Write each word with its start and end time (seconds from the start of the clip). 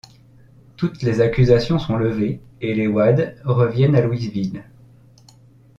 Toutes 0.77 1.03
les 1.03 1.21
accusations 1.21 1.77
sont 1.77 1.95
levées 1.95 2.41
et 2.59 2.73
les 2.73 2.87
Wade 2.87 3.39
reviennent 3.45 3.95
à 3.95 4.01
Louisville. 4.01 4.63